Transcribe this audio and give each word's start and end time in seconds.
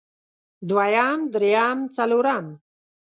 دويم 0.69 1.19
درېيم 1.33 1.79
څلورم 1.95 2.45